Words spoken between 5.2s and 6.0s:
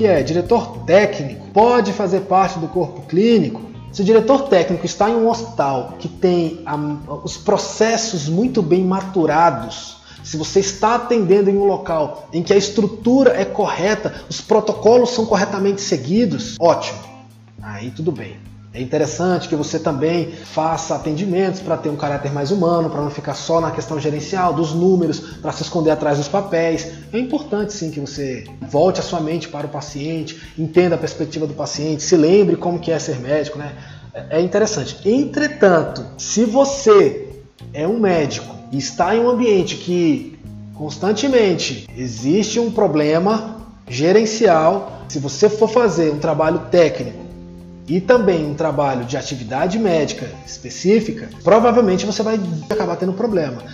hospital